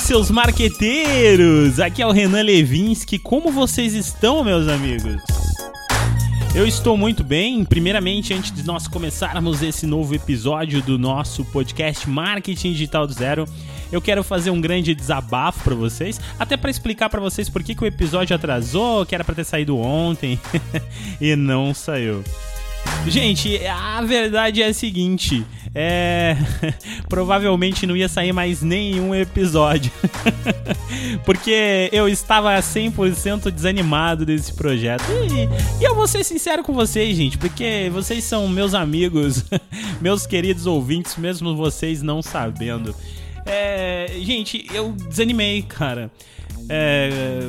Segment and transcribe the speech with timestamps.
[0.00, 1.80] seus marqueteiros!
[1.80, 3.18] Aqui é o Renan Levinsky.
[3.18, 5.22] Como vocês estão, meus amigos?
[6.54, 7.64] Eu estou muito bem.
[7.64, 13.46] Primeiramente, antes de nós começarmos esse novo episódio do nosso podcast Marketing Digital do Zero,
[13.90, 17.74] eu quero fazer um grande desabafo para vocês, até para explicar para vocês por que,
[17.74, 20.38] que o episódio atrasou, que era para ter saído ontem
[21.20, 22.22] e não saiu.
[23.06, 26.36] Gente, a verdade é a seguinte: é.
[27.08, 29.92] Provavelmente não ia sair mais nenhum episódio.
[31.24, 35.04] Porque eu estava 100% desanimado desse projeto.
[35.10, 39.44] E, e, eu vou ser sincero com vocês, gente, porque vocês são meus amigos,
[40.00, 42.94] meus queridos ouvintes, mesmo vocês não sabendo.
[43.44, 44.06] É.
[44.20, 46.10] Gente, eu desanimei, cara.
[46.68, 47.40] É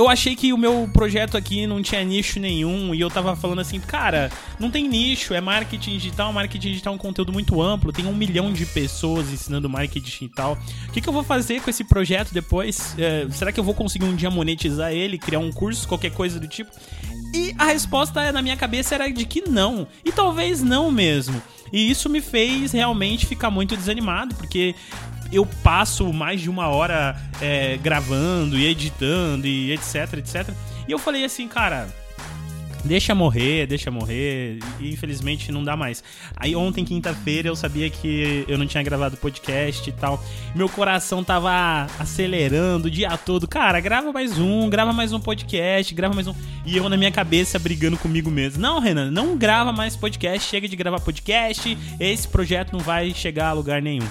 [0.00, 3.58] eu achei que o meu projeto aqui não tinha nicho nenhum e eu tava falando
[3.58, 7.92] assim, cara, não tem nicho, é marketing digital, marketing digital é um conteúdo muito amplo,
[7.92, 10.58] tem um milhão de pessoas ensinando marketing digital.
[10.88, 12.94] O que, que eu vou fazer com esse projeto depois?
[12.98, 16.40] É, será que eu vou conseguir um dia monetizar ele, criar um curso, qualquer coisa
[16.40, 16.70] do tipo?
[17.34, 19.86] E a resposta na minha cabeça era de que não.
[20.02, 21.40] E talvez não mesmo.
[21.72, 24.74] E isso me fez realmente ficar muito desanimado, porque
[25.32, 30.50] eu passo mais de uma hora é, gravando e editando e etc, etc.
[30.88, 31.88] E eu falei assim, cara,
[32.84, 34.58] deixa morrer, deixa morrer.
[34.78, 36.02] E infelizmente não dá mais.
[36.36, 40.22] Aí ontem, quinta-feira, eu sabia que eu não tinha gravado podcast e tal.
[40.54, 43.46] Meu coração tava acelerando o dia todo.
[43.46, 46.34] Cara, grava mais um, grava mais um podcast, grava mais um.
[46.64, 48.60] E eu na minha cabeça brigando comigo mesmo.
[48.60, 51.76] Não, Renan, não grava mais podcast, chega de gravar podcast.
[51.98, 54.06] Esse projeto não vai chegar a lugar nenhum.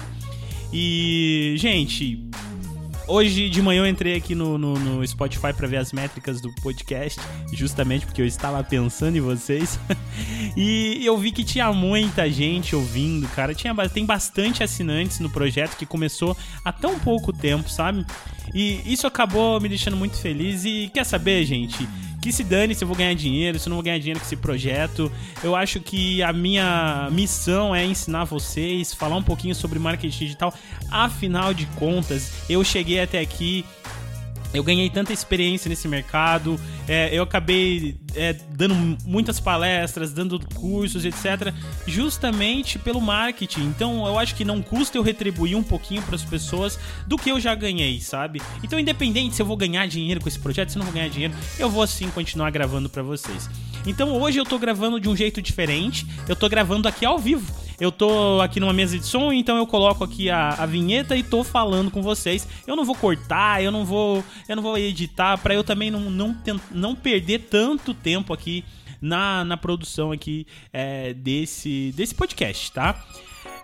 [0.72, 2.24] E, gente,
[3.08, 6.52] hoje de manhã eu entrei aqui no, no, no Spotify para ver as métricas do
[6.62, 7.20] podcast,
[7.52, 9.78] justamente porque eu estava pensando em vocês.
[10.56, 13.52] e eu vi que tinha muita gente ouvindo, cara.
[13.52, 18.06] Tinha, tem bastante assinantes no projeto que começou há tão pouco tempo, sabe?
[18.54, 20.64] E isso acabou me deixando muito feliz.
[20.64, 21.88] E quer saber, gente?
[22.20, 24.26] Que se dane se eu vou ganhar dinheiro, se eu não vou ganhar dinheiro com
[24.26, 25.10] esse projeto.
[25.42, 30.54] Eu acho que a minha missão é ensinar vocês, falar um pouquinho sobre marketing digital.
[30.90, 33.64] Afinal de contas, eu cheguei até aqui
[34.52, 38.74] eu ganhei tanta experiência nesse mercado, é, eu acabei é, dando
[39.04, 41.52] muitas palestras, dando cursos, etc.,
[41.86, 43.62] justamente pelo marketing.
[43.64, 47.30] Então eu acho que não custa eu retribuir um pouquinho para as pessoas do que
[47.30, 48.40] eu já ganhei, sabe?
[48.62, 51.08] Então, independente se eu vou ganhar dinheiro com esse projeto, se eu não vou ganhar
[51.08, 53.48] dinheiro, eu vou sim continuar gravando para vocês.
[53.86, 57.50] Então hoje eu tô gravando de um jeito diferente, eu tô gravando aqui ao vivo.
[57.80, 61.22] Eu tô aqui numa mesa de som, então eu coloco aqui a, a vinheta e
[61.22, 62.46] tô falando com vocês.
[62.66, 66.10] Eu não vou cortar, eu não vou, eu não vou editar para eu também não,
[66.10, 66.36] não,
[66.70, 68.64] não perder tanto tempo aqui
[69.00, 73.02] na, na produção aqui é, desse, desse podcast, tá?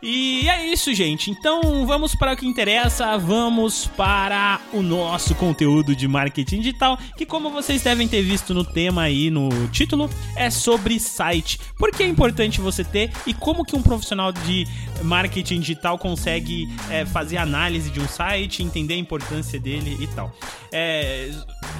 [0.02, 1.30] E é isso, gente.
[1.30, 7.24] Então vamos para o que interessa, vamos para o nosso conteúdo de marketing digital, que
[7.24, 11.58] como vocês devem ter visto no tema aí no título, é sobre site.
[11.78, 14.66] Por que é importante você ter e como que um profissional de
[15.02, 20.32] marketing digital consegue é, fazer análise de um site, entender a importância dele e tal.
[20.72, 21.30] É,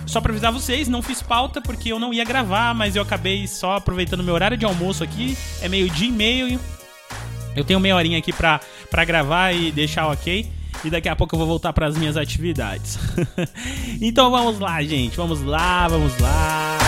[0.07, 3.47] só para avisar vocês, não fiz pauta porque eu não ia gravar, mas eu acabei
[3.47, 6.61] só aproveitando meu horário de almoço aqui, é meio dia e meio
[7.57, 10.47] eu tenho meia horinha aqui pra, pra gravar e deixar ok.
[10.85, 12.99] E daqui a pouco eu vou voltar para as minhas atividades.
[14.01, 15.17] então vamos lá, gente.
[15.17, 16.79] Vamos lá, vamos lá.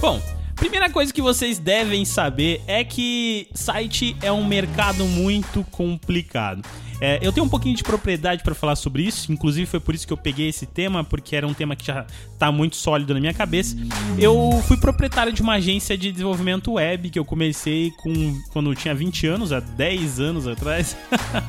[0.00, 0.20] Bom,
[0.60, 6.62] primeira coisa que vocês devem saber é que site é um mercado muito complicado.
[7.00, 10.06] É, eu tenho um pouquinho de propriedade para falar sobre isso, inclusive foi por isso
[10.06, 12.04] que eu peguei esse tema, porque era um tema que já
[12.38, 13.74] tá muito sólido na minha cabeça.
[14.18, 18.74] Eu fui proprietário de uma agência de desenvolvimento web que eu comecei com quando eu
[18.74, 20.94] tinha 20 anos, há 10 anos atrás.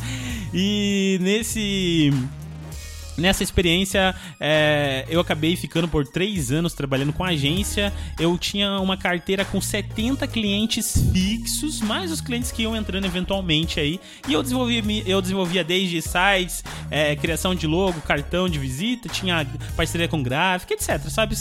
[0.53, 2.13] e nesse
[3.21, 7.93] Nessa experiência, é, eu acabei ficando por três anos trabalhando com agência.
[8.19, 13.79] Eu tinha uma carteira com 70 clientes fixos, mais os clientes que iam entrando eventualmente
[13.79, 13.99] aí.
[14.27, 19.45] E eu desenvolvia, eu desenvolvia desde sites, é, criação de logo, cartão de visita, tinha
[19.75, 20.99] parceria com gráfica, etc.
[21.09, 21.35] Sabe?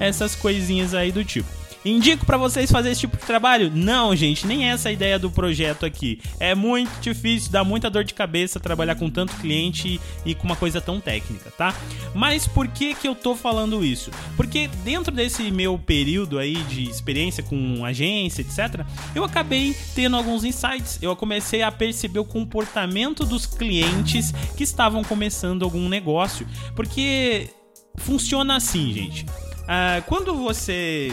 [0.00, 1.57] Essas coisinhas aí do tipo.
[1.84, 3.70] Indico para vocês fazer esse tipo de trabalho?
[3.74, 6.20] Não, gente, nem essa é a ideia do projeto aqui.
[6.40, 10.56] É muito difícil, dá muita dor de cabeça trabalhar com tanto cliente e com uma
[10.56, 11.74] coisa tão técnica, tá?
[12.14, 14.10] Mas por que que eu tô falando isso?
[14.36, 18.84] Porque dentro desse meu período aí de experiência com agência, etc,
[19.14, 20.98] eu acabei tendo alguns insights.
[21.00, 27.50] Eu comecei a perceber o comportamento dos clientes que estavam começando algum negócio, porque
[27.96, 29.24] funciona assim, gente.
[29.24, 31.12] Uh, quando você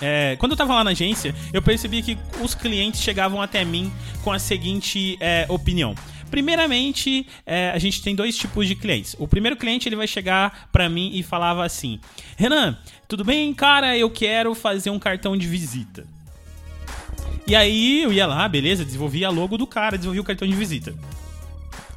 [0.00, 3.92] é, quando eu tava lá na agência, eu percebi que os clientes chegavam até mim
[4.22, 5.94] com a seguinte é, opinião.
[6.30, 9.16] Primeiramente, é, a gente tem dois tipos de clientes.
[9.18, 11.98] O primeiro cliente ele vai chegar para mim e falava assim:
[12.36, 13.96] Renan, tudo bem, cara?
[13.96, 16.06] Eu quero fazer um cartão de visita.
[17.46, 20.54] E aí eu ia lá, beleza, desenvolvia a logo do cara, desenvolvia o cartão de
[20.54, 20.94] visita.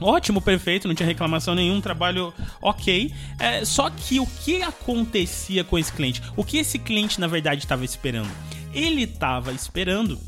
[0.02, 3.14] Ótimo, perfeito, não tinha reclamação nenhum, trabalho ok.
[3.40, 6.22] É, só que o que acontecia com esse cliente?
[6.36, 8.30] O que esse cliente na verdade estava esperando?
[8.74, 10.20] Ele estava esperando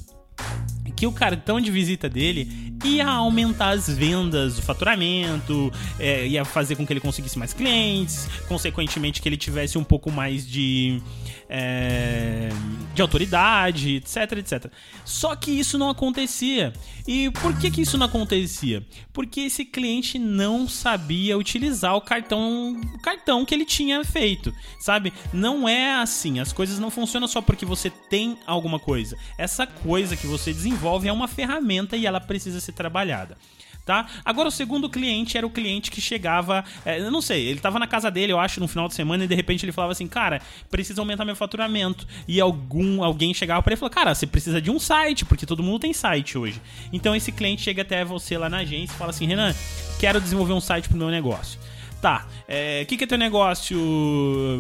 [0.96, 6.76] que o cartão de visita dele ia aumentar as vendas, o faturamento, é, ia fazer
[6.76, 11.02] com que ele conseguisse mais clientes, consequentemente que ele tivesse um pouco mais de
[11.50, 12.50] é,
[12.94, 14.72] de autoridade, etc, etc.
[15.04, 16.74] Só que isso não acontecia.
[17.08, 18.86] E por que, que isso não acontecia?
[19.12, 25.12] Porque esse cliente não sabia utilizar o cartão, o cartão que ele tinha feito, sabe?
[25.32, 26.40] Não é assim.
[26.40, 29.18] As coisas não funcionam só porque você tem alguma coisa.
[29.38, 33.38] Essa coisa que você desenvolve é uma ferramenta e ela precisa ser trabalhada
[33.86, 34.08] tá?
[34.24, 37.80] Agora o segundo cliente era o cliente que chegava, é, eu não sei, ele tava
[37.80, 40.08] na casa dele, eu acho, no final de semana e de repente ele falava assim,
[40.08, 42.08] cara, precisa aumentar meu faturamento.
[42.28, 45.46] E algum alguém chegava para ele e falou, cara, você precisa de um site, porque
[45.46, 46.62] todo mundo tem site hoje.
[46.92, 49.54] Então esse cliente chega até você lá na agência e fala assim, Renan,
[50.00, 51.60] quero desenvolver um site pro meu negócio
[52.02, 53.80] tá, o é, que, que é teu negócio,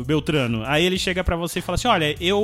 [0.07, 0.63] Beltrano?
[0.65, 2.39] Aí ele chega para você e fala assim: olha, eu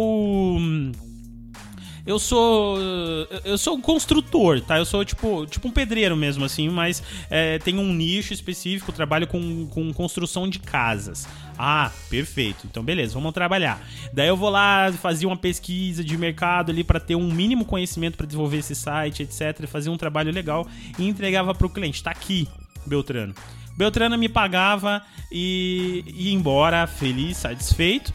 [2.09, 2.79] eu sou.
[3.45, 4.79] Eu sou um construtor, tá?
[4.79, 9.27] Eu sou tipo, tipo um pedreiro mesmo, assim, mas é, tenho um nicho específico, trabalho
[9.27, 11.27] com, com construção de casas.
[11.55, 12.65] Ah, perfeito.
[12.65, 13.79] Então, beleza, vamos trabalhar.
[14.11, 18.17] Daí eu vou lá, fazer uma pesquisa de mercado ali para ter um mínimo conhecimento
[18.17, 19.67] para desenvolver esse site, etc.
[19.67, 20.67] Fazer um trabalho legal
[20.97, 22.01] e entregava pro cliente.
[22.01, 22.47] Tá aqui,
[22.87, 23.35] Beltrano.
[23.77, 28.11] Beltrano me pagava e ia embora feliz, satisfeito.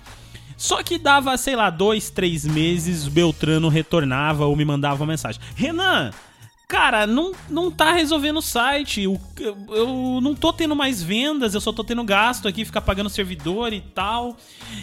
[0.65, 5.39] Só que dava, sei lá, dois, três meses, Beltrano retornava ou me mandava uma mensagem.
[5.55, 6.11] Renan,
[6.67, 9.03] cara, não, não tá resolvendo o site.
[9.03, 9.21] Eu,
[9.69, 13.75] eu não tô tendo mais vendas, eu só tô tendo gasto aqui, ficar pagando servidor
[13.75, 14.39] e tal.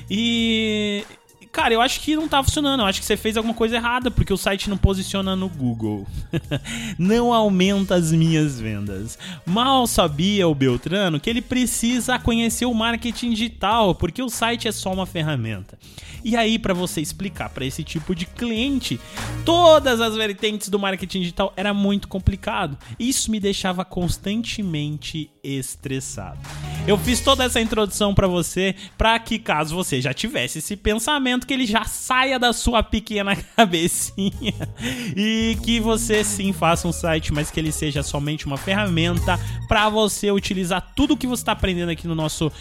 [0.07, 1.03] E
[1.51, 2.80] Cara, eu acho que não tá funcionando.
[2.80, 6.07] Eu acho que você fez alguma coisa errada, porque o site não posiciona no Google.
[6.98, 9.19] não aumenta as minhas vendas.
[9.45, 14.71] Mal sabia o Beltrano que ele precisa conhecer o marketing digital, porque o site é
[14.71, 15.77] só uma ferramenta.
[16.24, 19.00] E aí, para você explicar para esse tipo de cliente
[19.44, 22.77] todas as vertentes do marketing digital era muito complicado.
[22.98, 26.39] Isso me deixava constantemente estressado.
[26.87, 31.45] Eu fiz toda essa introdução para você para que caso você já tivesse esse pensamento
[31.45, 34.53] que ele já saia da sua pequena cabecinha.
[35.15, 39.89] E que você sim faça um site, mas que ele seja somente uma ferramenta para
[39.89, 42.51] você utilizar tudo que você está aprendendo aqui no nosso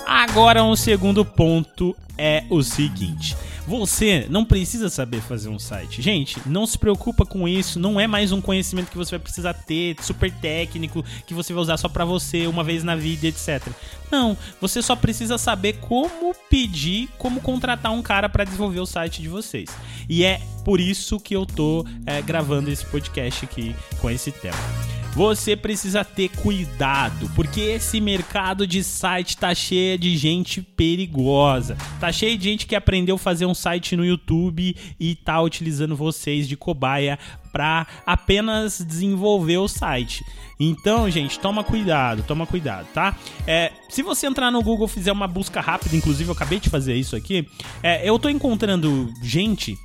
[0.05, 3.37] Agora, um segundo ponto é o seguinte.
[3.69, 6.01] Você não precisa saber fazer um site.
[6.01, 7.79] Gente, não se preocupa com isso.
[7.79, 11.61] Não é mais um conhecimento que você vai precisar ter, super técnico, que você vai
[11.61, 13.69] usar só para você uma vez na vida, etc.
[14.11, 19.21] Não, você só precisa saber como pedir, como contratar um cara para desenvolver o site
[19.21, 19.69] de vocês.
[20.09, 24.98] E é por isso que eu tô é, gravando esse podcast aqui com esse tema
[25.15, 31.77] você precisa ter cuidado, porque esse mercado de site tá cheio de gente perigosa.
[31.99, 35.97] Tá cheio de gente que aprendeu a fazer um site no YouTube e tá utilizando
[35.97, 37.19] vocês de cobaia
[37.53, 40.25] para apenas desenvolver o site.
[40.61, 43.17] Então, gente, toma cuidado, toma cuidado, tá?
[43.47, 46.95] É, se você entrar no Google fizer uma busca rápida, inclusive eu acabei de fazer
[46.95, 47.49] isso aqui,
[47.83, 49.77] é, eu tô encontrando gente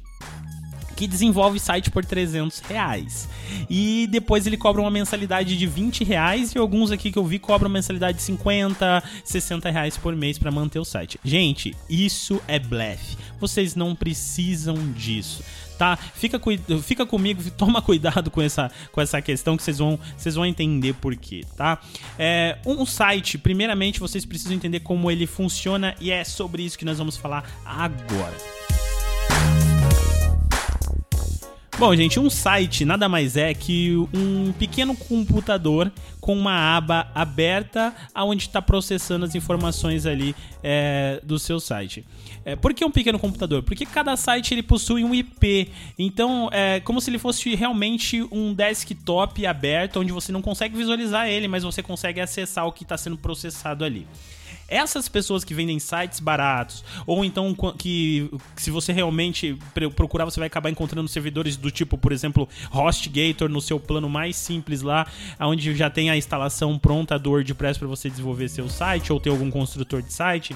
[0.95, 3.27] que desenvolve site por 300 reais.
[3.69, 7.39] E depois ele cobra uma mensalidade de 20 reais e alguns aqui que eu vi
[7.39, 11.19] cobram mensalidade de 50, 60 reais por mês para manter o site.
[11.23, 13.17] Gente, isso é blefe.
[13.39, 15.43] Vocês não precisam disso.
[15.77, 15.97] Tá?
[15.97, 16.39] Fica,
[16.83, 20.93] fica comigo, toma cuidado com essa, com essa questão que vocês vão, vocês vão entender
[20.93, 21.79] por quê, tá?
[22.17, 26.85] É, um site, primeiramente, vocês precisam entender como ele funciona e é sobre isso que
[26.85, 28.72] nós vamos falar agora.
[31.83, 37.93] Bom, gente, um site nada mais é que um pequeno computador com uma aba aberta
[38.15, 42.05] onde está processando as informações ali é, do seu site.
[42.45, 43.63] É, por que um pequeno computador?
[43.63, 45.69] Porque cada site ele possui um IP.
[45.99, 51.27] Então, é como se ele fosse realmente um desktop aberto onde você não consegue visualizar
[51.27, 54.07] ele, mas você consegue acessar o que está sendo processado ali
[54.67, 59.57] essas pessoas que vendem sites baratos, ou então que se você realmente
[59.95, 64.35] procurar, você vai acabar encontrando servidores do tipo, por exemplo, HostGator no seu plano mais
[64.35, 65.05] simples lá,
[65.39, 69.29] onde já tem a instalação pronta do WordPress para você desenvolver seu site ou ter
[69.29, 70.55] algum construtor de site.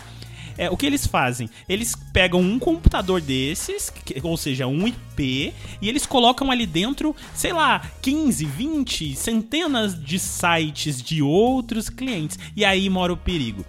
[0.57, 1.47] É, o que eles fazem?
[1.69, 7.15] Eles pegam um computador desses, que, ou seja, um IP, e eles colocam ali dentro,
[7.35, 12.39] sei lá, 15, 20, centenas de sites de outros clientes.
[12.55, 13.63] E aí mora o perigo.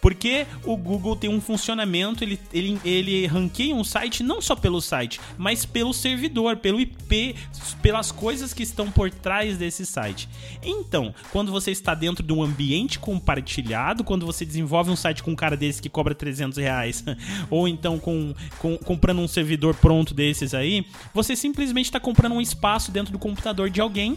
[0.00, 4.80] Porque o Google tem um funcionamento, ele, ele, ele ranqueia um site não só pelo
[4.80, 7.36] site, mas pelo servidor, pelo IP,
[7.82, 10.28] pelas coisas que estão por trás desse site.
[10.62, 15.32] Então, quando você está dentro de um ambiente compartilhado, quando você desenvolve um site com
[15.32, 17.04] um cara desse que cobra 300 reais,
[17.50, 22.40] ou então com, com comprando um servidor pronto desses aí, você simplesmente está comprando um
[22.40, 24.16] espaço dentro do computador de alguém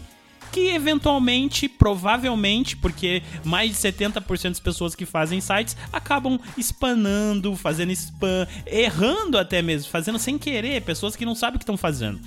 [0.54, 7.90] que eventualmente, provavelmente, porque mais de 70% das pessoas que fazem sites acabam spanando, fazendo
[7.90, 12.20] spam, errando até mesmo, fazendo sem querer, pessoas que não sabem o que estão fazendo.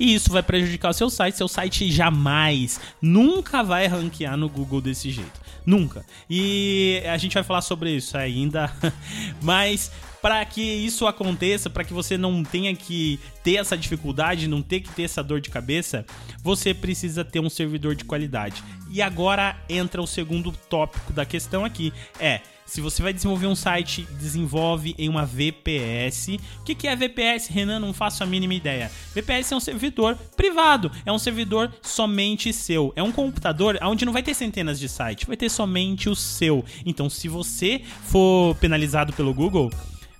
[0.00, 1.36] E isso vai prejudicar o seu site.
[1.36, 5.41] Seu site jamais, nunca vai ranquear no Google desse jeito.
[5.64, 6.04] Nunca.
[6.28, 8.72] E a gente vai falar sobre isso ainda.
[9.40, 9.90] Mas
[10.20, 14.80] para que isso aconteça, para que você não tenha que ter essa dificuldade, não ter
[14.80, 16.06] que ter essa dor de cabeça,
[16.42, 18.62] você precisa ter um servidor de qualidade.
[18.88, 23.54] E agora entra o segundo tópico da questão aqui, é se você vai desenvolver um
[23.54, 26.38] site, desenvolve em uma VPS.
[26.60, 27.78] O que é VPS, Renan?
[27.78, 28.90] Não faço a mínima ideia.
[29.14, 32.92] VPS é um servidor privado, é um servidor somente seu.
[32.96, 36.64] É um computador onde não vai ter centenas de sites, vai ter somente o seu.
[36.86, 39.70] Então, se você for penalizado pelo Google,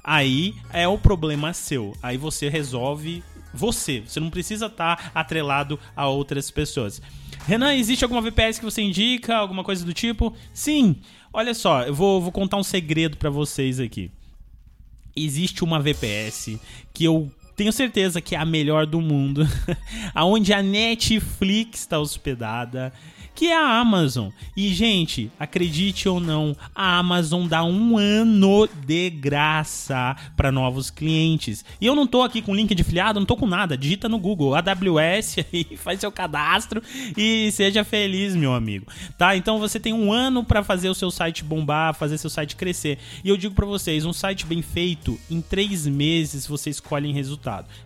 [0.05, 1.95] aí é o problema seu.
[2.03, 4.03] Aí você resolve você.
[4.07, 7.01] Você não precisa estar atrelado a outras pessoas.
[7.47, 9.35] Renan, existe alguma VPS que você indica?
[9.35, 10.35] Alguma coisa do tipo?
[10.55, 10.97] Sim.
[11.33, 14.11] Olha só, eu vou, vou contar um segredo para vocês aqui.
[15.17, 16.59] Existe uma VPS
[16.93, 17.31] que eu
[17.63, 19.47] tenho certeza que é a melhor do mundo,
[20.13, 22.93] aonde a Netflix está hospedada
[23.35, 24.29] que é a Amazon.
[24.57, 31.65] E, gente, acredite ou não, a Amazon dá um ano de graça para novos clientes.
[31.81, 33.77] E eu não tô aqui com link de filiado, não tô com nada.
[33.77, 36.83] Digita no Google AWS e faz seu cadastro
[37.17, 38.87] e seja feliz, meu amigo.
[39.17, 39.37] Tá?
[39.37, 42.99] Então você tem um ano para fazer o seu site bombar, fazer seu site crescer.
[43.25, 47.13] E eu digo para vocês, um site bem feito, em três meses você escolhe em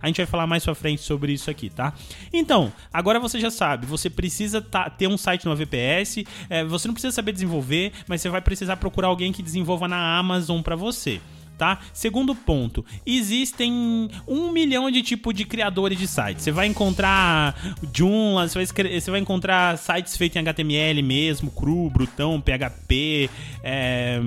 [0.01, 1.93] A gente vai falar mais pra frente sobre isso aqui, tá?
[2.33, 6.25] Então, agora você já sabe, você precisa tá, ter um site numa VPS.
[6.49, 10.19] É, você não precisa saber desenvolver, mas você vai precisar procurar alguém que desenvolva na
[10.19, 11.21] Amazon para você.
[11.59, 11.79] Tá?
[11.91, 16.45] Segundo ponto, existem um milhão de tipos de criadores de sites.
[16.45, 17.57] Você vai encontrar
[17.95, 23.31] Joomla, você vai, você vai encontrar sites feitos em HTML mesmo, cru, brutão, PHP,
[23.63, 24.21] é,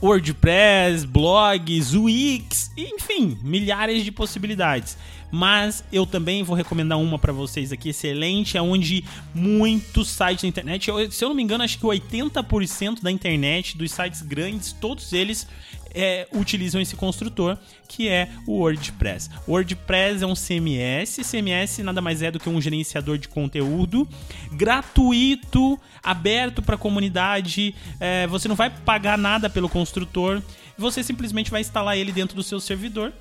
[0.00, 4.96] WordPress, blogs, Wix, enfim, milhares de possibilidades
[5.30, 9.04] mas eu também vou recomendar uma para vocês aqui, excelente, é onde
[9.34, 13.76] muitos sites da internet, eu, se eu não me engano, acho que 80% da internet,
[13.76, 15.46] dos sites grandes, todos eles
[15.94, 17.58] é, utilizam esse construtor,
[17.88, 19.30] que é o WordPress.
[19.46, 24.08] O WordPress é um CMS, CMS nada mais é do que um gerenciador de conteúdo
[24.52, 27.74] gratuito, aberto para a comunidade.
[27.98, 30.42] É, você não vai pagar nada pelo construtor,
[30.76, 33.12] você simplesmente vai instalar ele dentro do seu servidor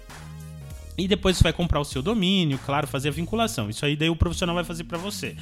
[0.98, 3.70] e depois você vai comprar o seu domínio, claro, fazer a vinculação.
[3.70, 5.36] Isso aí daí o profissional vai fazer para você.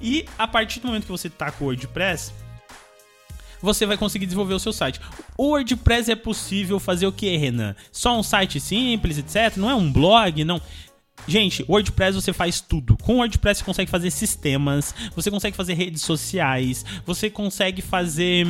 [0.00, 2.32] E a partir do momento que você tá com o WordPress,
[3.60, 5.00] você vai conseguir desenvolver o seu site.
[5.36, 7.74] O WordPress é possível fazer o que, Renan?
[7.90, 9.56] Só um site simples, etc.
[9.56, 10.60] Não é um blog, não.
[11.26, 12.96] Gente, WordPress você faz tudo.
[12.96, 18.46] Com WordPress você consegue fazer sistemas, você consegue fazer redes sociais, você consegue fazer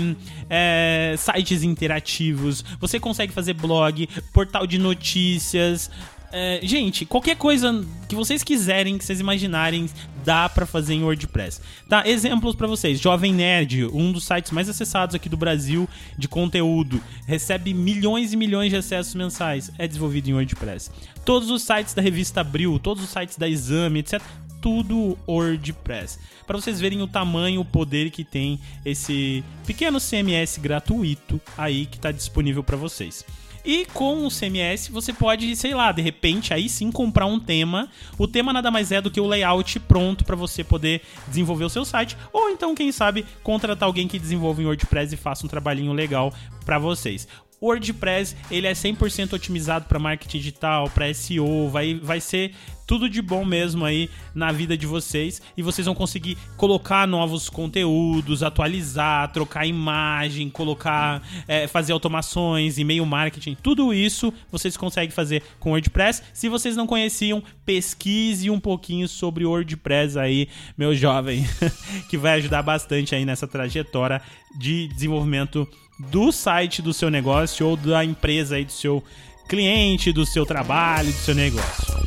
[0.50, 5.90] é, sites interativos, você consegue fazer blog, portal de notícias,
[6.32, 9.88] é, gente, qualquer coisa que vocês quiserem, que vocês imaginarem,
[10.24, 11.60] dá para fazer em WordPress.
[11.88, 12.06] Tá?
[12.06, 13.00] Exemplos para vocês.
[13.00, 18.36] Jovem Nerd, um dos sites mais acessados aqui do Brasil de conteúdo, recebe milhões e
[18.36, 19.70] milhões de acessos mensais.
[19.78, 20.90] É desenvolvido em WordPress.
[21.24, 24.22] Todos os sites da revista Abril, todos os sites da Exame, etc
[24.60, 26.18] tudo WordPress.
[26.46, 31.96] Para vocês verem o tamanho, o poder que tem esse pequeno CMS gratuito aí que
[31.96, 33.24] está disponível para vocês.
[33.68, 37.90] E com o CMS você pode, sei lá, de repente aí sim comprar um tema.
[38.16, 41.68] O tema nada mais é do que o layout pronto para você poder desenvolver o
[41.68, 42.16] seu site.
[42.32, 46.32] Ou então, quem sabe, contratar alguém que desenvolva em WordPress e faça um trabalhinho legal
[46.64, 47.28] para vocês.
[47.60, 52.52] O WordPress ele é 100% otimizado para marketing digital, para SEO, vai, vai ser
[52.88, 57.50] tudo de bom mesmo aí na vida de vocês e vocês vão conseguir colocar novos
[57.50, 65.42] conteúdos, atualizar, trocar imagem, colocar, é, fazer automações, e-mail marketing, tudo isso vocês conseguem fazer
[65.60, 66.22] com WordPress.
[66.32, 71.44] Se vocês não conheciam, pesquise um pouquinho sobre WordPress aí, meu jovem,
[72.08, 74.22] que vai ajudar bastante aí nessa trajetória
[74.58, 79.02] de desenvolvimento do site do seu negócio ou da empresa aí do seu
[79.48, 81.98] cliente, do seu trabalho, do seu negócio.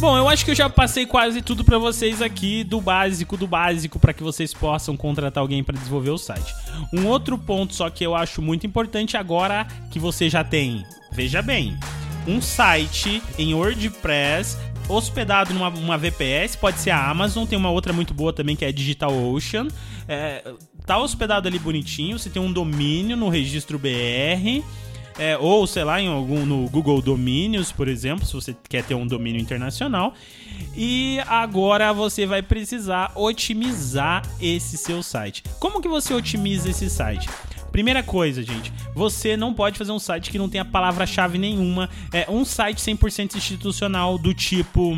[0.00, 3.46] Bom, eu acho que eu já passei quase tudo para vocês aqui do básico do
[3.46, 6.52] básico para que vocês possam contratar alguém para desenvolver o site.
[6.92, 11.40] Um outro ponto só que eu acho muito importante agora que você já tem, veja
[11.40, 11.78] bem,
[12.26, 18.12] um site em WordPress hospedado numa VPS, pode ser a Amazon, tem uma outra muito
[18.12, 19.68] boa também que é DigitalOcean.
[20.08, 20.44] É,
[20.86, 24.62] tá hospedado ali bonitinho, você tem um domínio no registro BR.
[25.16, 28.96] É, ou sei lá, em algum no Google Domínios, por exemplo, se você quer ter
[28.96, 30.12] um domínio internacional.
[30.76, 35.44] E agora você vai precisar otimizar esse seu site.
[35.60, 37.28] Como que você otimiza esse site?
[37.74, 41.90] Primeira coisa, gente, você não pode fazer um site que não tenha palavra-chave nenhuma.
[42.12, 44.96] É um site 100% institucional do tipo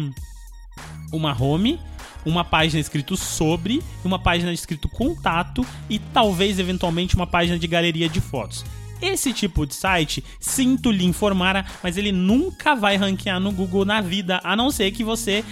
[1.11, 1.80] uma home,
[2.23, 8.11] uma página escrito sobre, uma página escrito contato e talvez eventualmente uma página de galeria
[8.11, 8.62] de fotos.
[9.00, 14.00] Esse tipo de site, sinto lhe informar, mas ele nunca vai ranquear no Google na
[14.00, 15.44] vida, a não ser que você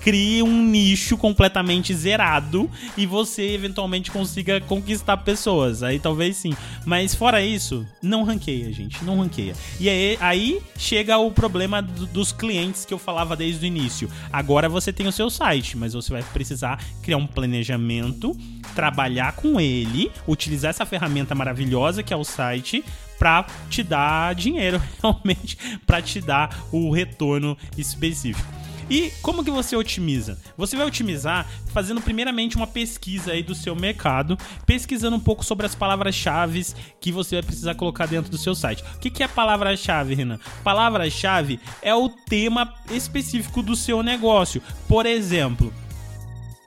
[0.00, 5.82] crie um nicho completamente zerado e você eventualmente consiga conquistar pessoas.
[5.82, 6.54] Aí talvez sim.
[6.84, 9.04] Mas fora isso, não ranqueia, gente.
[9.04, 9.54] Não ranqueia.
[9.78, 14.10] E aí, aí chega o problema do, dos clientes que eu falava desde o início.
[14.32, 18.36] Agora você tem o seu site, mas você vai precisar criar um planejamento,
[18.74, 22.84] trabalhar com ele, utilizar essa ferramenta maravilhosa que é o site
[23.18, 28.58] para te dar dinheiro, realmente, para te dar o retorno específico.
[28.90, 30.38] E como que você otimiza?
[30.56, 35.66] Você vai otimizar fazendo primeiramente uma pesquisa aí do seu mercado, pesquisando um pouco sobre
[35.66, 36.64] as palavras-chave
[36.98, 38.82] que você vai precisar colocar dentro do seu site.
[38.94, 40.38] O que, que é palavra-chave, Renan?
[40.64, 44.62] Palavra-chave é o tema específico do seu negócio.
[44.88, 45.72] Por exemplo,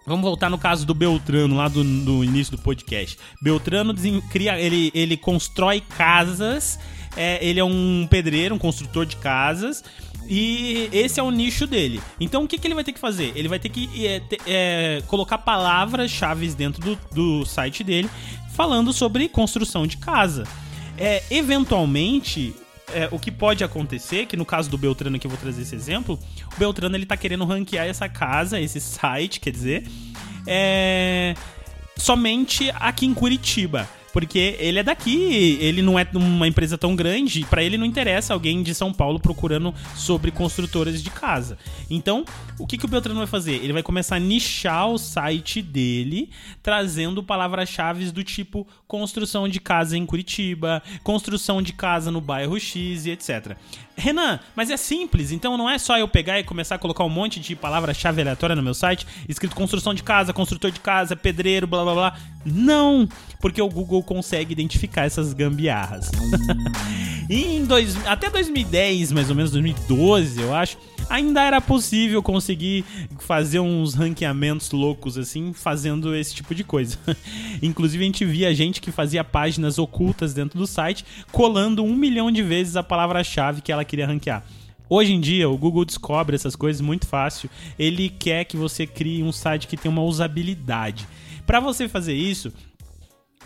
[0.06, 3.18] Vamos voltar no caso do Beltrano, lá do, do início do podcast.
[3.42, 3.94] Beltrano
[4.30, 6.80] cria, ele, ele constrói casas,
[7.16, 9.84] é, ele é um pedreiro, um construtor de casas.
[10.28, 12.02] E esse é o nicho dele.
[12.20, 13.32] Então o que, que ele vai ter que fazer?
[13.36, 18.10] Ele vai ter que é, te, é, colocar palavras-chave dentro do, do site dele
[18.54, 20.44] falando sobre construção de casa.
[20.98, 22.54] É, eventualmente,
[22.94, 25.76] é, o que pode acontecer, que no caso do Beltrano aqui eu vou trazer esse
[25.76, 26.20] exemplo,
[26.56, 29.88] o Beltrano ele tá querendo ranquear essa casa, esse site, quer dizer,
[30.48, 31.34] é,
[31.98, 33.88] somente aqui em Curitiba.
[34.14, 38.34] Porque ele é daqui, ele não é uma empresa tão grande, para ele não interessa
[38.34, 41.58] alguém de São Paulo procurando sobre construtoras de casa.
[41.90, 42.26] Então,
[42.60, 43.54] o que, que o Beltrano vai fazer?
[43.54, 46.30] Ele vai começar a nichar o site dele,
[46.62, 53.06] trazendo palavras-chave do tipo construção de casa em Curitiba, construção de casa no bairro X
[53.06, 53.56] e etc.
[54.02, 57.10] Renan, mas é simples, então não é só eu pegar e começar a colocar um
[57.10, 61.68] monte de palavra-chave aleatória no meu site, escrito construção de casa, construtor de casa, pedreiro,
[61.68, 62.18] blá blá blá.
[62.44, 63.08] Não,
[63.40, 66.10] porque o Google consegue identificar essas gambiarras.
[67.30, 70.78] em dois, até 2010, mais ou menos 2012, eu acho,
[71.10, 72.86] ainda era possível conseguir
[73.20, 76.98] fazer uns ranqueamentos loucos assim, fazendo esse tipo de coisa.
[77.62, 82.32] Inclusive a gente via gente que fazia páginas ocultas dentro do site, colando um milhão
[82.32, 84.44] de vezes a palavra-chave que ela queria ranquear.
[84.90, 87.50] Hoje em dia, o Google descobre essas coisas muito fácil.
[87.80, 91.08] Ele quer que você crie um site que tenha uma usabilidade.
[91.46, 92.52] Para você fazer isso,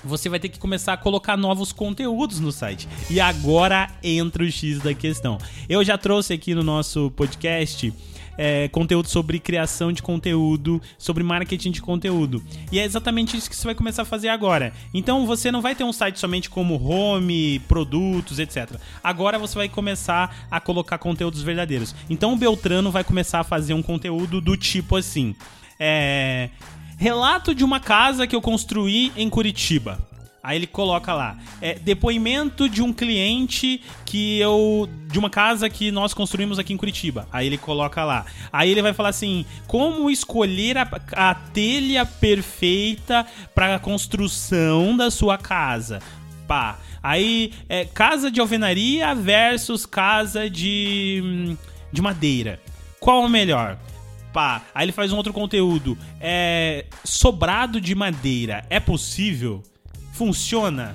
[0.04, 2.88] você vai ter que começar a colocar novos conteúdos no site.
[3.10, 5.38] E agora entra o X da questão.
[5.68, 7.94] Eu já trouxe aqui no nosso podcast
[8.38, 12.44] é, conteúdo sobre criação de conteúdo, sobre marketing de conteúdo.
[12.72, 14.74] E é exatamente isso que você vai começar a fazer agora.
[14.94, 18.80] Então você não vai ter um site somente como home, produtos, etc.
[19.04, 21.96] Agora você vai começar a colocar conteúdos verdadeiros.
[22.10, 25.36] Então o Beltrano vai começar a fazer um conteúdo do tipo assim.
[25.80, 26.50] É,
[26.98, 30.00] Relato de uma casa que eu construí em Curitiba.
[30.46, 34.88] Aí ele coloca lá, é, depoimento de um cliente que eu.
[35.08, 37.28] de uma casa que nós construímos aqui em Curitiba.
[37.34, 38.28] Aí ele coloca lá.
[38.54, 45.10] Aí ele vai falar assim: como escolher a, a telha perfeita para a construção da
[45.10, 46.00] sua casa.
[46.48, 46.78] Pá.
[47.02, 51.58] Aí, é, casa de alvenaria versus casa de, hum,
[51.92, 52.60] de madeira.
[53.00, 53.80] Qual o melhor?
[54.36, 54.64] Pá.
[54.76, 55.98] Aí ele faz um outro conteúdo.
[56.20, 58.66] É, sobrado de madeira.
[58.70, 59.64] É possível?
[60.12, 60.94] Funciona?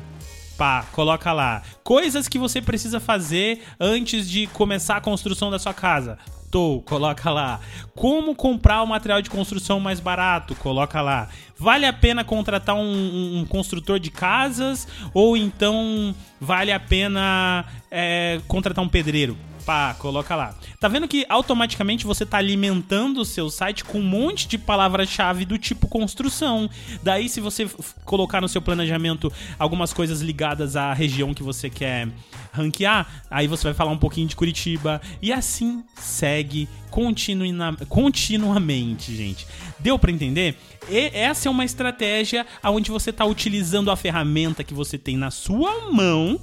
[0.58, 1.62] Pá, coloca lá.
[1.82, 6.18] Coisas que você precisa fazer antes de começar a construção da sua casa.
[6.50, 7.60] Tô, coloca lá.
[7.94, 10.54] Como comprar o material de construção mais barato?
[10.56, 11.30] Coloca lá.
[11.56, 17.64] Vale a pena contratar um, um, um construtor de casas ou então vale a pena
[17.90, 19.34] é, contratar um pedreiro?
[19.70, 20.52] Pá, coloca lá.
[20.80, 25.44] Tá vendo que automaticamente você tá alimentando o seu site com um monte de palavra-chave
[25.44, 26.68] do tipo construção.
[27.04, 27.70] Daí, se você
[28.04, 32.08] colocar no seu planejamento algumas coisas ligadas à região que você quer
[32.50, 35.00] ranquear, aí você vai falar um pouquinho de Curitiba.
[35.22, 39.46] E assim segue continuamente, gente.
[39.78, 40.58] Deu para entender?
[40.88, 45.30] E essa é uma estratégia onde você tá utilizando a ferramenta que você tem na
[45.30, 46.40] sua mão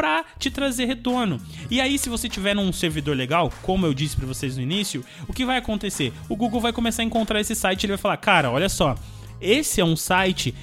[0.00, 1.38] para te trazer retorno.
[1.70, 5.04] E aí, se você tiver um servidor legal, como eu disse para vocês no início,
[5.28, 6.10] o que vai acontecer?
[6.26, 8.94] O Google vai começar a encontrar esse site ele vai falar: "Cara, olha só,
[9.42, 10.54] esse é um site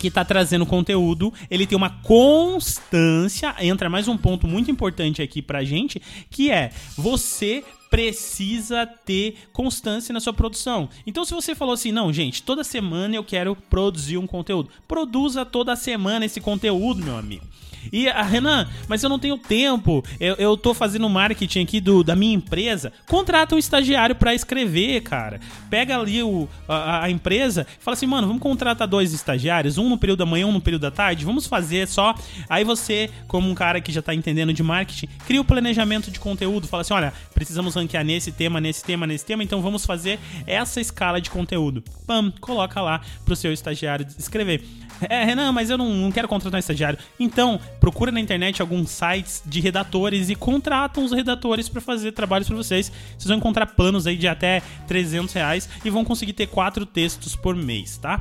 [0.00, 3.54] que está trazendo conteúdo, ele tem uma constância.
[3.60, 10.12] Entra mais um ponto muito importante aqui pra gente, que é você precisa ter constância
[10.12, 10.88] na sua produção.
[11.06, 15.44] Então, se você falou assim, não, gente, toda semana eu quero produzir um conteúdo, produza
[15.44, 17.46] toda semana esse conteúdo, meu amigo.
[17.92, 20.04] E a Renan, mas eu não tenho tempo.
[20.18, 22.92] Eu, eu tô fazendo marketing aqui do, da minha empresa.
[23.06, 25.40] Contrata um estagiário para escrever, cara.
[25.70, 29.98] Pega ali o, a, a empresa fala assim, mano, vamos contratar dois estagiários, um no
[29.98, 31.24] período da manhã, um no período da tarde.
[31.24, 32.14] Vamos fazer só.
[32.48, 36.18] Aí você, como um cara que já tá entendendo de marketing, cria o planejamento de
[36.18, 36.66] conteúdo.
[36.66, 40.80] Fala assim, olha, precisamos ranquear nesse tema, nesse tema, nesse tema, então vamos fazer essa
[40.80, 41.82] escala de conteúdo.
[42.06, 44.64] Pam, coloca lá pro seu estagiário escrever.
[45.08, 46.98] É, Renan, mas eu não, não quero contratar um estagiário.
[47.18, 52.48] Então, procura na internet alguns sites de redatores e contratam os redatores para fazer trabalhos
[52.48, 52.90] para vocês.
[53.16, 57.36] Vocês vão encontrar planos aí de até 300 reais e vão conseguir ter quatro textos
[57.36, 58.20] por mês, tá?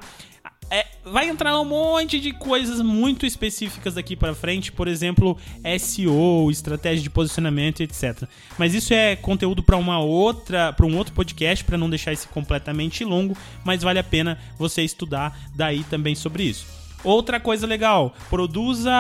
[0.70, 5.38] É, vai entrar um monte de coisas muito específicas daqui para frente, por exemplo,
[5.80, 8.24] SEO, estratégia de posicionamento, etc.
[8.58, 12.28] Mas isso é conteúdo para uma outra, para um outro podcast, para não deixar esse
[12.28, 16.66] completamente longo, mas vale a pena você estudar daí também sobre isso.
[17.04, 18.92] Outra coisa legal, produza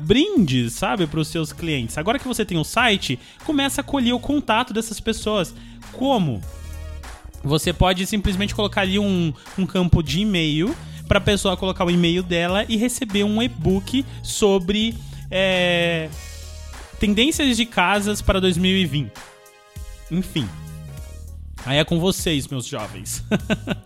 [0.00, 1.96] brindes, sabe, para os seus clientes.
[1.96, 5.54] Agora que você tem o um site, começa a colher o contato dessas pessoas.
[5.92, 6.42] Como?
[7.42, 10.74] Você pode simplesmente colocar ali um, um campo de e-mail
[11.06, 14.94] para a pessoa colocar o e-mail dela e receber um e-book sobre
[15.30, 16.08] é,
[17.00, 19.10] tendências de casas para 2020.
[20.10, 20.48] Enfim,
[21.66, 23.24] Aí é com vocês, meus jovens.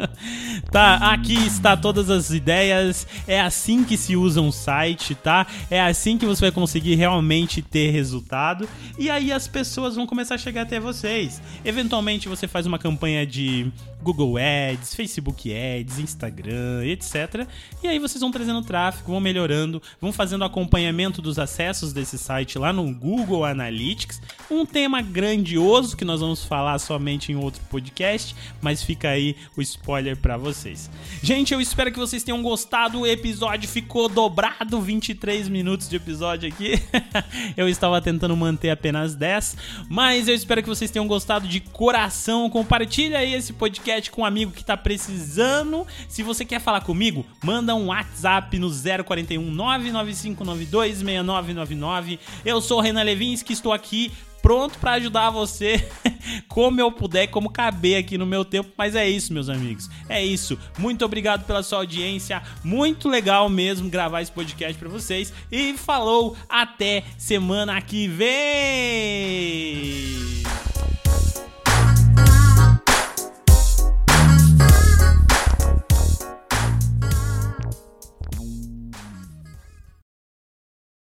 [0.70, 3.06] tá, aqui está todas as ideias.
[3.26, 5.46] É assim que se usa um site, tá?
[5.70, 8.68] É assim que você vai conseguir realmente ter resultado.
[8.98, 11.42] E aí as pessoas vão começar a chegar até vocês.
[11.64, 17.46] Eventualmente você faz uma campanha de Google Ads, Facebook Ads, Instagram, etc.
[17.82, 22.58] E aí vocês vão trazendo tráfego, vão melhorando, vão fazendo acompanhamento dos acessos desse site
[22.58, 24.20] lá no Google Analytics.
[24.50, 29.62] Um tema grandioso que nós vamos falar somente em outro podcast, mas fica aí o
[29.62, 30.90] spoiler para vocês.
[31.22, 33.00] Gente, eu espero que vocês tenham gostado.
[33.00, 36.74] O episódio ficou dobrado, 23 minutos de episódio aqui.
[37.56, 39.56] eu estava tentando manter apenas 10,
[39.88, 42.50] mas eu espero que vocês tenham gostado de coração.
[42.50, 45.86] Compartilha aí esse podcast com um amigo que tá precisando.
[46.08, 52.18] Se você quer falar comigo, manda um WhatsApp no 041 99592 6999.
[52.44, 55.88] Eu sou o Renan Levinsky, estou aqui pronto para ajudar você
[56.48, 58.70] como eu puder, como caber aqui no meu tempo.
[58.76, 59.88] Mas é isso, meus amigos.
[60.08, 60.58] É isso.
[60.76, 62.42] Muito obrigado pela sua audiência.
[62.64, 65.32] Muito legal mesmo gravar esse podcast para vocês.
[65.50, 68.32] E falou, até semana que vem.